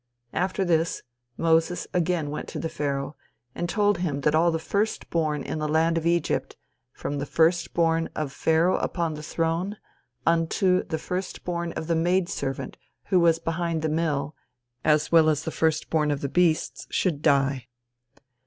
[0.33, 1.03] After this,
[1.37, 3.15] Moses again went to Pharaoh
[3.53, 6.57] and told him that all the first born in the land of Egypt,
[6.91, 9.77] from the first born of Pharaoh upon the throne,
[10.25, 12.77] unto the first born of the maid servant
[13.09, 14.35] who was behind the mill,
[14.83, 17.67] as well as the first born of beasts, should die.